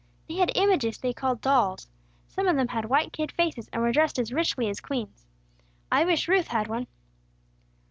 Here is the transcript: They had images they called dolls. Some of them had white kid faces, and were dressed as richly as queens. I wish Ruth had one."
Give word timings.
They 0.27 0.37
had 0.37 0.51
images 0.55 0.97
they 0.97 1.13
called 1.13 1.41
dolls. 1.41 1.87
Some 2.27 2.47
of 2.47 2.55
them 2.55 2.69
had 2.69 2.85
white 2.85 3.13
kid 3.13 3.31
faces, 3.31 3.69
and 3.71 3.83
were 3.83 3.91
dressed 3.91 4.17
as 4.17 4.33
richly 4.33 4.67
as 4.67 4.79
queens. 4.81 5.27
I 5.91 6.03
wish 6.05 6.27
Ruth 6.27 6.47
had 6.47 6.67
one." 6.67 6.87